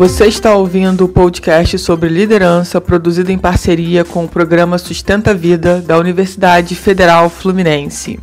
[0.00, 5.82] Você está ouvindo o podcast sobre liderança produzido em parceria com o programa Sustenta Vida
[5.82, 8.18] da Universidade Federal Fluminense.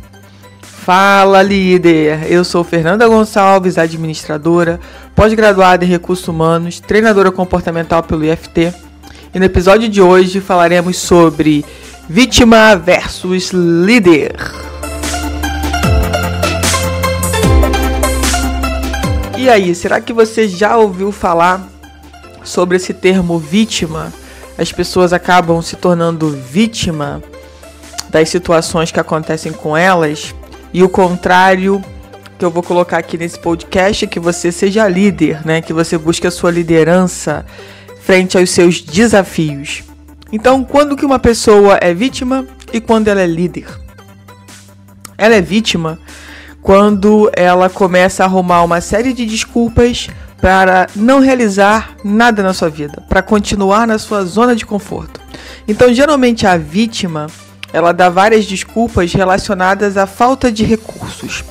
[0.60, 2.32] Fala líder!
[2.32, 4.80] Eu sou Fernanda Gonçalves, administradora,
[5.14, 8.74] pós-graduada em recursos humanos, treinadora comportamental pelo IFT.
[9.32, 11.64] E no episódio de hoje falaremos sobre
[12.08, 14.34] vítima versus líder.
[19.38, 21.64] E aí, será que você já ouviu falar
[22.42, 24.12] sobre esse termo vítima?
[24.58, 27.22] As pessoas acabam se tornando vítima
[28.10, 30.34] das situações que acontecem com elas
[30.74, 31.80] e o contrário
[32.36, 35.62] que eu vou colocar aqui nesse podcast é que você seja líder, né?
[35.62, 37.46] Que você busque a sua liderança
[38.00, 39.84] frente aos seus desafios.
[40.32, 43.68] Então, quando que uma pessoa é vítima e quando ela é líder?
[45.16, 45.96] Ela é vítima
[46.62, 50.08] quando ela começa a arrumar uma série de desculpas
[50.40, 55.20] para não realizar nada na sua vida, para continuar na sua zona de conforto.
[55.66, 57.26] Então, geralmente a vítima,
[57.72, 61.44] ela dá várias desculpas relacionadas à falta de recursos.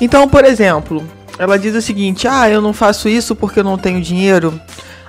[0.00, 1.04] Então, por exemplo,
[1.38, 4.60] ela diz o seguinte: "Ah, eu não faço isso porque eu não tenho dinheiro.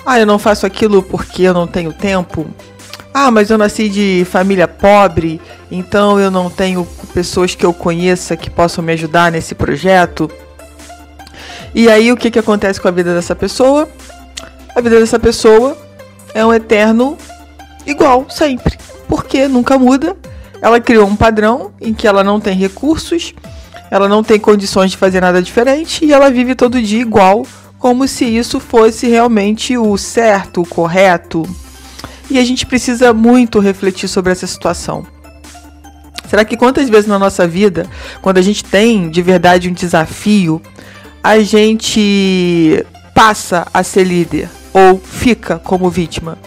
[0.05, 2.47] Ah, eu não faço aquilo porque eu não tenho tempo.
[3.21, 8.37] Ah, mas eu nasci de família pobre, então eu não tenho pessoas que eu conheça
[8.37, 10.31] que possam me ajudar nesse projeto.
[11.75, 13.89] E aí o que, que acontece com a vida dessa pessoa?
[14.73, 15.77] A vida dessa pessoa
[16.33, 17.17] é um eterno
[17.85, 20.15] igual sempre, porque nunca muda.
[20.61, 23.33] Ela criou um padrão em que ela não tem recursos,
[23.91, 27.45] ela não tem condições de fazer nada diferente e ela vive todo dia igual,
[27.77, 31.43] como se isso fosse realmente o certo, o correto.
[32.29, 35.05] E a gente precisa muito refletir sobre essa situação.
[36.29, 37.87] Será que quantas vezes na nossa vida,
[38.21, 40.61] quando a gente tem de verdade um desafio,
[41.23, 46.37] a gente passa a ser líder ou fica como vítima?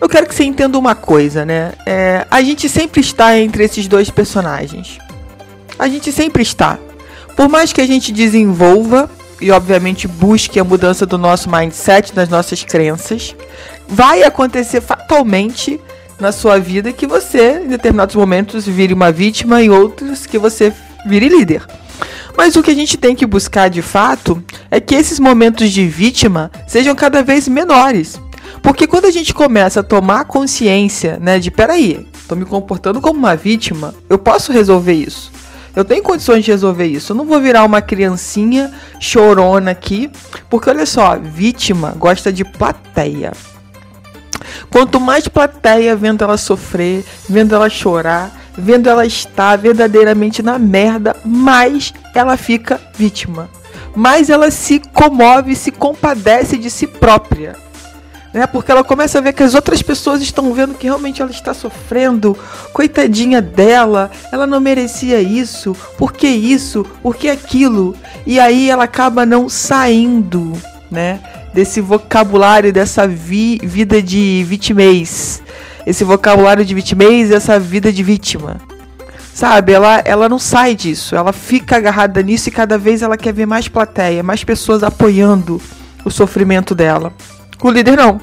[0.00, 1.72] Eu quero que você entenda uma coisa, né?
[1.86, 4.98] É, a gente sempre está entre esses dois personagens.
[5.78, 6.78] A gente sempre está.
[7.36, 9.08] Por mais que a gente desenvolva
[9.40, 13.34] e, obviamente, busque a mudança do nosso mindset, das nossas crenças,
[13.88, 15.80] vai acontecer fatalmente
[16.18, 20.72] na sua vida que você, em determinados momentos, vire uma vítima e outros que você
[21.06, 21.62] vire líder.
[22.36, 25.86] Mas o que a gente tem que buscar de fato é que esses momentos de
[25.86, 28.20] vítima sejam cada vez menores.
[28.62, 33.18] Porque quando a gente começa a tomar consciência, né, de peraí, tô me comportando como
[33.18, 35.30] uma vítima, eu posso resolver isso.
[35.76, 37.12] Eu tenho condições de resolver isso.
[37.12, 40.10] Eu não vou virar uma criancinha chorona aqui,
[40.48, 43.32] porque olha só, vítima gosta de plateia.
[44.70, 51.16] Quanto mais plateia vendo ela sofrer, vendo ela chorar, vendo ela estar verdadeiramente na merda,
[51.24, 53.48] mais ela fica vítima.
[53.94, 57.56] Mais ela se comove, se compadece de si própria.
[58.34, 58.48] Né?
[58.48, 61.54] Porque ela começa a ver que as outras pessoas estão vendo que realmente ela está
[61.54, 62.36] sofrendo.
[62.72, 65.76] Coitadinha dela, ela não merecia isso.
[65.96, 66.84] Por que isso?
[67.00, 67.94] Por que aquilo?
[68.26, 70.52] E aí ela acaba não saindo,
[70.90, 71.20] né?
[71.54, 75.40] Desse vocabulário, dessa vi, vida de vitimez.
[75.86, 78.60] Esse vocabulário de vitimez, essa vida de vítima.
[79.32, 83.32] Sabe, ela, ela não sai disso, ela fica agarrada nisso e cada vez ela quer
[83.32, 85.60] ver mais plateia, mais pessoas apoiando
[86.04, 87.12] o sofrimento dela.
[87.62, 88.20] O líder não.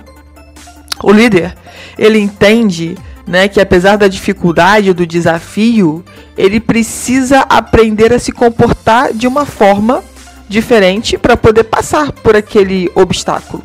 [1.04, 1.56] O líder,
[1.98, 6.04] ele entende né, que apesar da dificuldade, do desafio,
[6.38, 10.04] ele precisa aprender a se comportar de uma forma
[10.52, 13.64] diferente para poder passar por aquele obstáculo.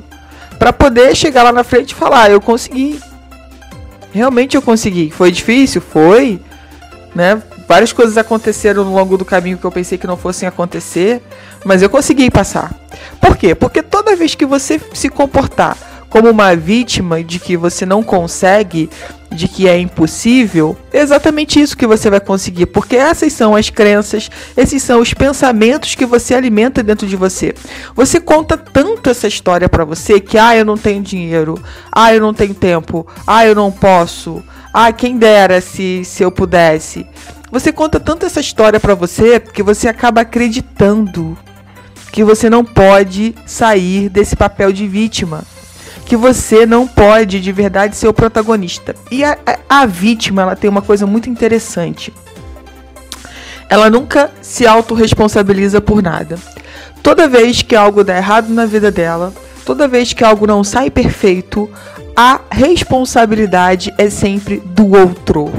[0.59, 2.99] Para poder chegar lá na frente e falar: ah, eu consegui.
[4.13, 5.11] Realmente eu consegui.
[5.11, 5.83] Foi difícil?
[5.83, 6.41] Foi.
[7.15, 7.43] Né?
[7.69, 11.21] Várias coisas aconteceram no longo do caminho que eu pensei que não fossem acontecer,
[11.65, 12.73] mas eu consegui passar.
[13.21, 13.55] Por quê?
[13.55, 15.77] Porque toda vez que você se comportar
[16.09, 18.89] como uma vítima de que você não consegue,
[19.31, 23.71] de que é impossível, é exatamente isso que você vai conseguir, porque essas são as
[23.71, 27.55] crenças, esses são os pensamentos que você alimenta dentro de você.
[27.95, 31.61] Você conta tanto essa história para você que ah, eu não tenho dinheiro,
[31.93, 34.43] ah, eu não tenho tempo, ah, eu não posso,
[34.73, 37.07] ah, quem dera se se eu pudesse.
[37.51, 41.37] Você conta tanto essa história para você que você acaba acreditando
[42.11, 45.45] que você não pode sair desse papel de vítima
[46.07, 48.95] que você não pode de verdade ser o protagonista.
[49.11, 52.15] E a, a, a vítima, ela tem uma coisa muito interessante.
[53.69, 56.39] Ela nunca se autorresponsabiliza por nada.
[57.03, 59.33] Toda vez que algo dá errado na vida dela,
[59.65, 61.69] toda vez que algo não sai perfeito,
[62.17, 65.53] a responsabilidade é sempre do outro.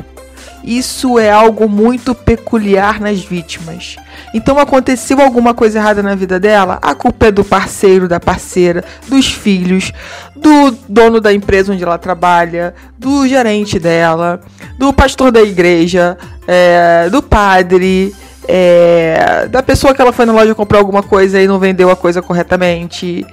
[0.68, 3.96] Isso é algo muito peculiar nas vítimas.
[4.34, 6.78] Então aconteceu alguma coisa errada na vida dela?
[6.82, 9.94] A culpa é do parceiro, da parceira, dos filhos,
[10.36, 14.42] do dono da empresa onde ela trabalha, do gerente dela,
[14.78, 18.14] do pastor da igreja, é, do padre
[18.48, 21.96] é, da pessoa que ela foi na loja comprar alguma coisa e não vendeu a
[21.96, 23.26] coisa corretamente.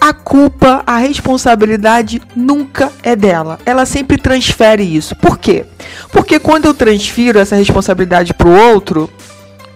[0.00, 3.58] A culpa, a responsabilidade nunca é dela.
[3.66, 5.14] Ela sempre transfere isso.
[5.16, 5.66] Por quê?
[6.10, 9.10] Porque quando eu transfiro essa responsabilidade pro outro,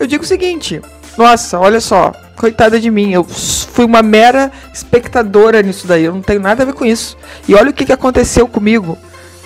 [0.01, 0.81] eu digo o seguinte:
[1.17, 6.23] nossa, olha só, coitada de mim, eu fui uma mera espectadora nisso daí, eu não
[6.23, 7.17] tenho nada a ver com isso.
[7.47, 8.97] E olha o que, que aconteceu comigo.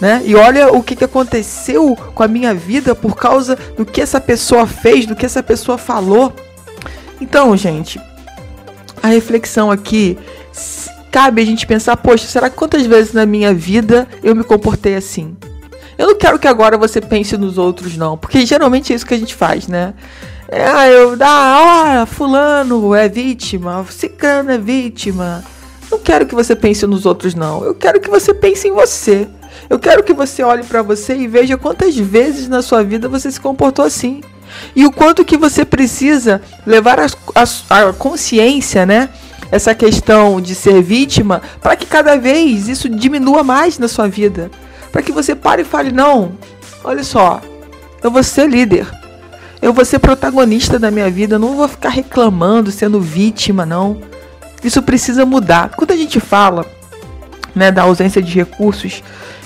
[0.02, 0.20] Né?
[0.24, 4.20] E olha o que, que aconteceu com a minha vida por causa do que essa
[4.20, 6.32] pessoa fez, do que essa pessoa falou.
[7.20, 8.00] Então, gente,
[9.00, 10.18] a reflexão aqui
[11.08, 14.96] cabe a gente pensar, poxa, será que quantas vezes na minha vida eu me comportei
[14.96, 15.36] assim?
[15.96, 19.14] Eu não quero que agora você pense nos outros, não, porque geralmente é isso que
[19.14, 19.94] a gente faz, né?
[20.48, 25.44] É, ah, eu dá, ah, fulano é vítima, cicano é vítima.
[25.88, 27.64] Não quero que você pense nos outros, não.
[27.64, 29.28] Eu quero que você pense em você.
[29.68, 33.30] Eu quero que você olhe para você e veja quantas vezes na sua vida você
[33.30, 34.22] se comportou assim.
[34.76, 39.08] E o quanto que você precisa levar a, a, a consciência, né?
[39.50, 44.50] Essa questão de ser vítima, para que cada vez isso diminua mais na sua vida.
[44.90, 46.32] Para que você pare e fale: não,
[46.84, 47.40] olha só,
[48.02, 48.86] eu vou ser líder.
[49.60, 51.36] Eu vou ser protagonista da minha vida.
[51.36, 54.00] Eu não vou ficar reclamando, sendo vítima, não.
[54.62, 55.70] Isso precisa mudar.
[55.70, 56.66] Quando a gente fala
[57.54, 59.02] né, da ausência de recursos,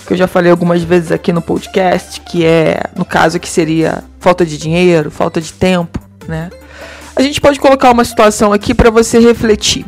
[0.07, 4.05] que eu já falei algumas vezes aqui no podcast, que é, no caso, que seria
[4.21, 5.99] falta de dinheiro, falta de tempo,
[6.29, 6.51] né?
[7.15, 9.87] A gente pode colocar uma situação aqui para você refletir.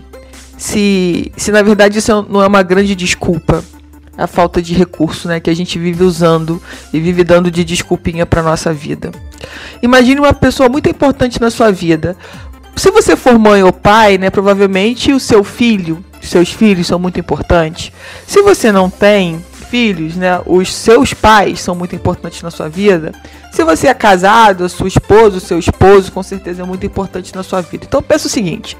[0.57, 3.63] Se, se na verdade isso não é uma grande desculpa,
[4.17, 6.61] a falta de recurso, né, que a gente vive usando
[6.93, 9.13] e vive dando de desculpinha para nossa vida.
[9.81, 12.17] Imagine uma pessoa muito importante na sua vida.
[12.75, 17.21] Se você for mãe ou pai, né, provavelmente o seu filho, seus filhos são muito
[17.21, 17.93] importantes.
[18.27, 23.13] Se você não tem, filhos, né, os seus pais são muito importantes na sua vida.
[23.53, 27.35] Se você é casado, a sua esposa, o seu esposo, com certeza é muito importante
[27.35, 27.85] na sua vida.
[27.87, 28.77] Então pensa o seguinte: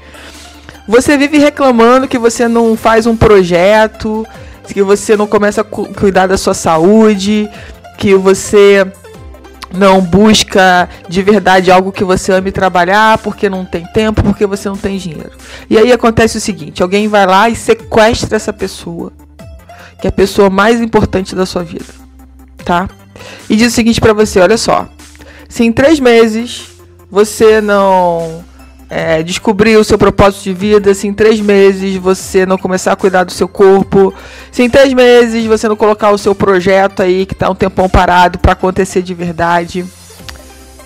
[0.87, 4.25] você vive reclamando que você não faz um projeto,
[4.67, 7.49] que você não começa a cu cuidar da sua saúde,
[7.97, 8.85] que você
[9.71, 14.67] não busca de verdade algo que você ame trabalhar porque não tem tempo, porque você
[14.67, 15.31] não tem dinheiro.
[15.69, 19.11] E aí acontece o seguinte: alguém vai lá e sequestra essa pessoa
[19.99, 21.93] que é a pessoa mais importante da sua vida,
[22.63, 22.89] tá?
[23.49, 24.87] E diz o seguinte para você, olha só,
[25.47, 26.67] se em três meses
[27.11, 28.43] você não
[28.89, 32.95] é, descobrir o seu propósito de vida, se em três meses você não começar a
[32.95, 34.13] cuidar do seu corpo,
[34.51, 37.87] se em três meses você não colocar o seu projeto aí que está um tempão
[37.87, 39.85] parado para acontecer de verdade,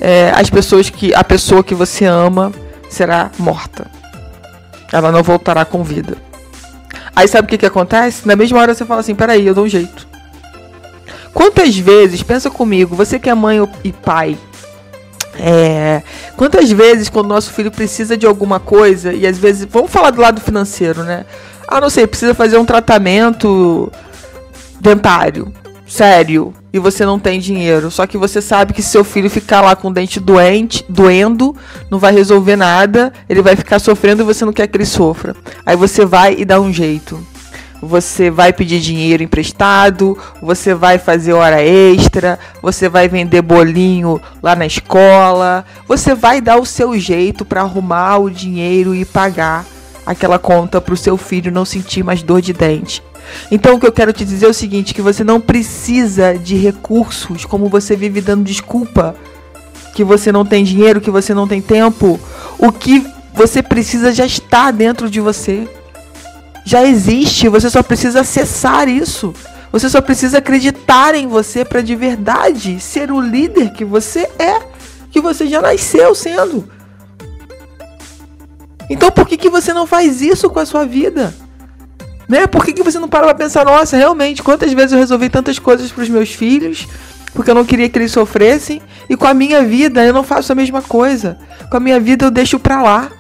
[0.01, 2.51] é, as pessoas que a pessoa que você ama
[2.89, 3.89] será morta.
[4.91, 6.17] Ela não voltará com vida.
[7.15, 8.27] Aí sabe o que, que acontece?
[8.27, 10.07] Na mesma hora você fala assim: peraí, eu dou um jeito.
[11.33, 14.37] Quantas vezes, pensa comigo, você que é mãe e pai,
[15.39, 16.03] é,
[16.37, 20.21] quantas vezes quando nosso filho precisa de alguma coisa, e às vezes, vamos falar do
[20.21, 21.25] lado financeiro, né?
[21.67, 23.91] Ah, não sei, precisa fazer um tratamento
[24.79, 25.51] dentário
[25.85, 27.91] sério e você não tem dinheiro.
[27.91, 31.55] Só que você sabe que se seu filho ficar lá com o dente doente, doendo,
[31.89, 35.35] não vai resolver nada, ele vai ficar sofrendo e você não quer que ele sofra.
[35.65, 37.23] Aí você vai e dá um jeito.
[37.81, 44.55] Você vai pedir dinheiro emprestado, você vai fazer hora extra, você vai vender bolinho lá
[44.55, 49.65] na escola, você vai dar o seu jeito para arrumar o dinheiro e pagar
[50.05, 53.03] aquela conta para o seu filho não sentir mais dor de dente.
[53.51, 56.55] Então o que eu quero te dizer é o seguinte, que você não precisa de
[56.55, 59.15] recursos, como você vive dando desculpa
[59.93, 62.19] que você não tem dinheiro, que você não tem tempo.
[62.57, 65.67] O que você precisa já está dentro de você.
[66.65, 69.33] Já existe, você só precisa acessar isso.
[69.71, 74.61] Você só precisa acreditar em você para de verdade ser o líder que você é,
[75.09, 76.69] que você já nasceu sendo.
[78.89, 81.33] Então por que, que você não faz isso com a sua vida?
[82.27, 82.47] Né?
[82.47, 85.59] Por que, que você não para pra pensar, nossa, realmente, quantas vezes eu resolvi tantas
[85.59, 86.87] coisas para os meus filhos,
[87.33, 90.51] porque eu não queria que eles sofressem, e com a minha vida eu não faço
[90.51, 91.37] a mesma coisa.
[91.69, 93.11] Com a minha vida eu deixo pra lá.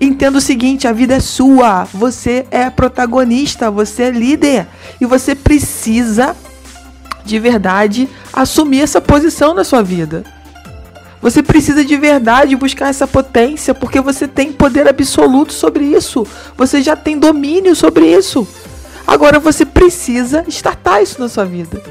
[0.00, 4.68] Entenda o seguinte, a vida é sua, você é protagonista, você é líder,
[5.00, 6.36] e você precisa
[7.24, 10.24] de verdade assumir essa posição na sua vida.
[11.20, 16.26] Você precisa de verdade buscar essa potência, porque você tem poder absoluto sobre isso.
[16.56, 18.46] Você já tem domínio sobre isso.
[19.06, 21.82] Agora você precisa estartar isso na sua vida.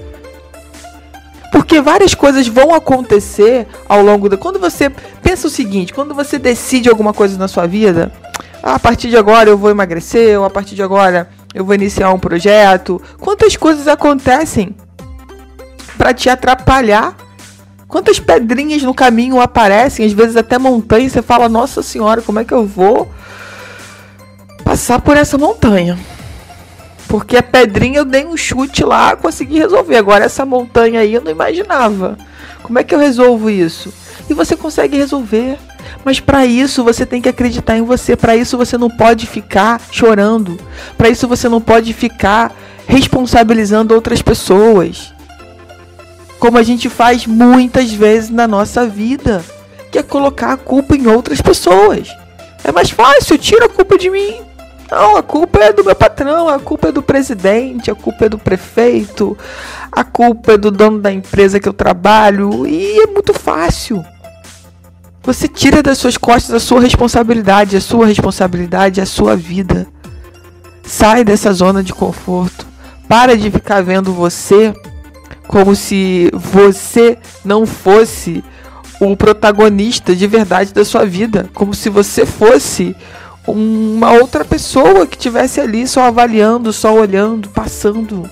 [1.52, 4.38] Porque várias coisas vão acontecer ao longo da.
[4.38, 4.90] Quando você
[5.22, 8.12] pensa o seguinte, quando você decide alguma coisa na sua vida,
[8.64, 11.76] ah, a partir de agora eu vou emagrecer, ou a partir de agora eu vou
[11.76, 13.02] iniciar um projeto.
[13.20, 14.76] Quantas coisas acontecem
[15.98, 17.27] para te atrapalhar?
[17.88, 22.46] Quantas pedrinhas no caminho aparecem, às vezes até montanhas, você fala: "Nossa senhora, como é
[22.46, 23.10] que eu vou
[24.64, 25.98] passar por essa montanha?"
[27.08, 29.96] Porque a pedrinha eu dei um chute lá, consegui resolver.
[29.96, 32.18] Agora essa montanha aí eu não imaginava.
[32.62, 33.94] Como é que eu resolvo isso?
[34.30, 35.58] E você consegue resolver.
[36.04, 38.16] Mas para isso você tem que acreditar em você.
[38.16, 40.60] Para isso você não pode ficar chorando.
[40.98, 42.54] Para isso você não pode ficar
[42.86, 45.14] responsabilizando outras pessoas.
[46.40, 49.44] Como a gente faz muitas vezes na nossa vida,
[49.92, 52.10] que é colocar a culpa em outras pessoas.
[52.64, 54.42] É mais fácil, tira a culpa de mim.
[54.90, 58.30] Não, a culpa é do meu patrão, a culpa é do presidente, a culpa é
[58.30, 59.38] do prefeito,
[59.92, 62.66] a culpa é do dono da empresa que eu trabalho.
[62.66, 64.04] E é muito fácil.
[65.24, 69.86] Você tira das suas costas a sua responsabilidade, a sua responsabilidade a sua vida.
[70.86, 72.66] Sai dessa zona de conforto.
[73.10, 74.74] Para de ficar vendo você
[75.48, 78.44] como se você não fosse
[79.00, 82.96] o protagonista de verdade da sua vida, como se você fosse
[83.48, 88.30] uma outra pessoa que tivesse ali só avaliando, só olhando, passando,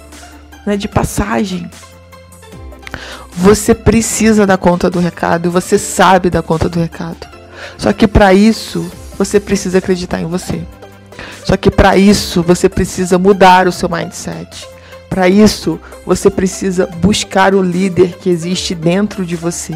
[0.66, 1.70] né, de passagem.
[3.32, 7.28] Você precisa dar conta do recado, você sabe dar conta do recado.
[7.78, 10.62] Só que para isso, você precisa acreditar em você.
[11.46, 14.68] Só que para isso, você precisa mudar o seu mindset.
[15.16, 19.74] Para isso, você precisa buscar o líder que existe dentro de você.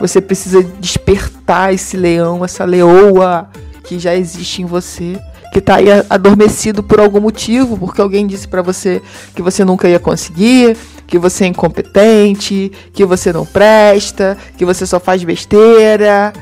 [0.00, 3.50] Você precisa despertar esse leão, essa leoa
[3.84, 5.20] que já existe em você,
[5.52, 9.02] que está aí adormecido por algum motivo, porque alguém disse para você
[9.34, 10.74] que você nunca ia conseguir,
[11.06, 16.32] que você é incompetente, que você não presta, que você só faz besteira,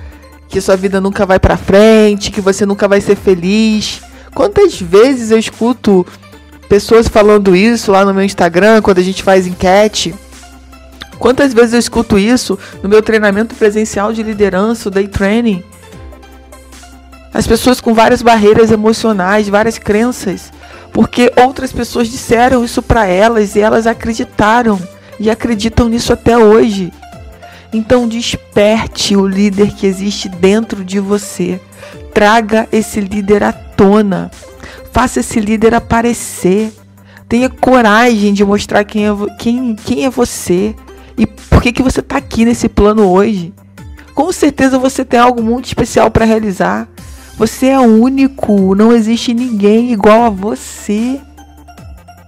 [0.48, 4.00] que sua vida nunca vai para frente, que você nunca vai ser feliz.
[4.32, 6.06] Quantas vezes eu escuto
[6.70, 10.14] pessoas falando isso lá no meu Instagram, quando a gente faz enquete?
[11.18, 15.62] Quantas vezes eu escuto isso no meu treinamento presencial de liderança, day training?
[17.34, 20.50] As pessoas com várias barreiras emocionais, várias crenças
[20.92, 24.78] porque outras pessoas disseram isso para elas e elas acreditaram
[25.18, 26.92] e acreditam nisso até hoje.
[27.72, 31.60] Então desperte o líder que existe dentro de você.
[32.12, 34.30] Traga esse líder à tona.
[34.92, 36.72] Faça esse líder aparecer.
[37.28, 40.74] Tenha coragem de mostrar quem é, quem, quem é você
[41.16, 43.54] e por que, que você está aqui nesse plano hoje.
[44.14, 46.88] Com certeza você tem algo muito especial para realizar.
[47.38, 51.20] Você é único, não existe ninguém igual a você.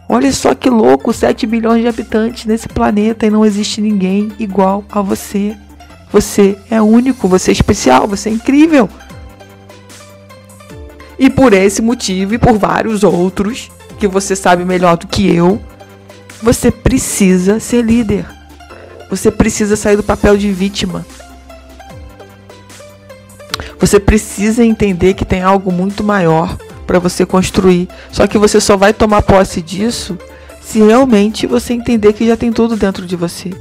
[0.08, 4.84] Olha só que louco, 7 bilhões de habitantes nesse planeta e não existe ninguém igual
[4.90, 5.56] a você.
[6.10, 8.88] Você é único, você é especial, você é incrível.
[11.22, 15.62] E por esse motivo e por vários outros que você sabe melhor do que eu,
[16.42, 18.26] você precisa ser líder.
[19.08, 21.06] Você precisa sair do papel de vítima.
[23.78, 26.56] Você precisa entender que tem algo muito maior
[26.88, 27.88] para você construir.
[28.10, 30.18] Só que você só vai tomar posse disso
[30.60, 33.52] se realmente você entender que já tem tudo dentro de você.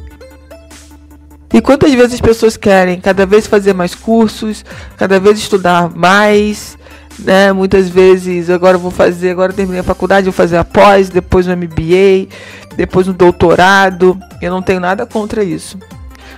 [1.53, 4.65] E quantas vezes as pessoas querem cada vez fazer mais cursos,
[4.97, 6.75] cada vez estudar mais,
[7.21, 7.51] né?
[7.51, 11.55] Muitas vezes agora vou fazer, agora terminei a faculdade, vou fazer a pós, depois o
[11.55, 12.27] MBA,
[12.75, 14.19] depois um doutorado.
[14.41, 15.77] Eu não tenho nada contra isso.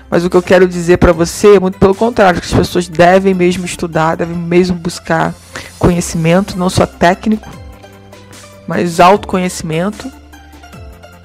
[0.09, 2.87] Mas o que eu quero dizer para você é muito pelo contrário, que as pessoas
[2.87, 5.33] devem mesmo estudar, devem mesmo buscar
[5.79, 7.49] conhecimento, não só técnico,
[8.67, 10.11] mas autoconhecimento.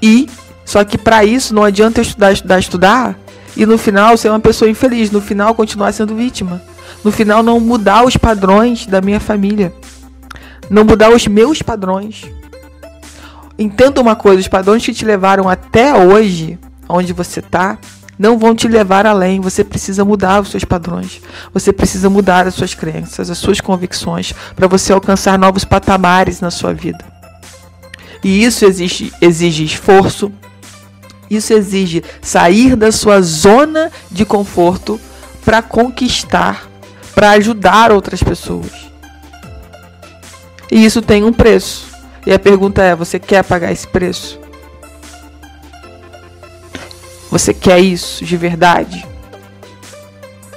[0.01, 0.29] E
[0.65, 3.19] só que para isso não adianta estudar, estudar, estudar
[3.57, 6.63] e no final ser uma pessoa infeliz, no final continuar sendo vítima.
[7.05, 9.73] No final não mudar os padrões da minha família.
[10.69, 12.25] Não mudar os meus padrões.
[13.59, 17.79] Entenda uma coisa, os padrões que te levaram até hoje, onde você está,
[18.19, 19.41] não vão te levar além.
[19.41, 21.21] Você precisa mudar os seus padrões.
[21.55, 26.51] Você precisa mudar as suas crenças, as suas convicções para você alcançar novos patamares na
[26.51, 27.05] sua vida.
[28.23, 30.33] E isso exige, exige esforço.
[31.31, 34.99] Isso exige sair da sua zona de conforto
[35.45, 36.68] para conquistar,
[37.15, 38.73] para ajudar outras pessoas.
[40.71, 41.87] E isso tem um preço.
[42.27, 44.39] E a pergunta é: você quer pagar esse preço?
[47.31, 49.07] Você quer isso de verdade?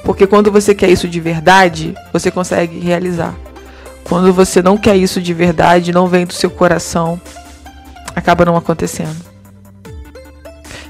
[0.03, 3.35] Porque quando você quer isso de verdade, você consegue realizar.
[4.03, 7.21] Quando você não quer isso de verdade, não vem do seu coração,
[8.15, 9.23] acaba não acontecendo.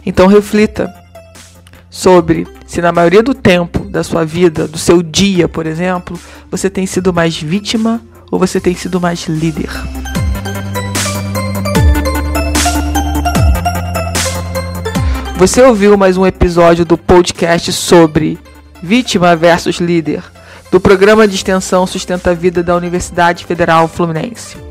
[0.05, 0.91] Então reflita
[1.89, 6.17] sobre se na maioria do tempo da sua vida, do seu dia, por exemplo,
[6.49, 9.69] você tem sido mais vítima ou você tem sido mais líder.
[15.37, 18.39] Você ouviu mais um episódio do podcast sobre
[18.81, 20.23] vítima versus líder
[20.71, 24.70] do programa de extensão Sustenta a Vida da Universidade Federal Fluminense.